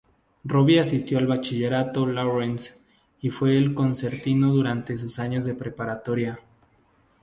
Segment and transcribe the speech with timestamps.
[0.47, 2.73] Robby asistió al Bachillerato Lawrence
[3.19, 6.39] y fue el concertino durante sus años de preparatoria.